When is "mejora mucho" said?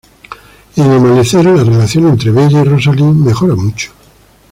3.05-3.91